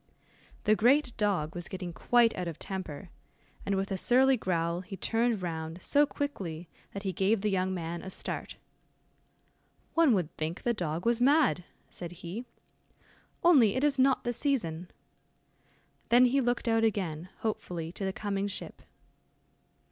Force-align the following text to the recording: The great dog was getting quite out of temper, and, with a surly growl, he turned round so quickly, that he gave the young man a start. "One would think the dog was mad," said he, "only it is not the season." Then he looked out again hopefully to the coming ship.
The 0.63 0.75
great 0.75 1.15
dog 1.15 1.53
was 1.53 1.67
getting 1.67 1.93
quite 1.93 2.35
out 2.35 2.47
of 2.47 2.57
temper, 2.57 3.09
and, 3.67 3.75
with 3.75 3.91
a 3.91 3.97
surly 3.97 4.35
growl, 4.35 4.81
he 4.81 4.97
turned 4.97 5.43
round 5.43 5.79
so 5.79 6.07
quickly, 6.07 6.67
that 6.91 7.03
he 7.03 7.13
gave 7.13 7.41
the 7.41 7.51
young 7.51 7.71
man 7.71 8.01
a 8.01 8.09
start. 8.09 8.57
"One 9.93 10.15
would 10.15 10.35
think 10.37 10.63
the 10.63 10.73
dog 10.73 11.05
was 11.05 11.21
mad," 11.21 11.65
said 11.87 12.13
he, 12.25 12.45
"only 13.43 13.75
it 13.75 13.83
is 13.83 13.99
not 13.99 14.23
the 14.23 14.33
season." 14.33 14.89
Then 16.09 16.25
he 16.25 16.41
looked 16.41 16.67
out 16.67 16.83
again 16.83 17.29
hopefully 17.41 17.91
to 17.91 18.03
the 18.03 18.11
coming 18.11 18.47
ship. 18.47 18.81